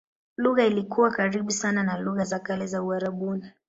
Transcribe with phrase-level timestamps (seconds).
[0.37, 3.51] Lugha ilikuwa karibu sana na lugha za kale za Uarabuni.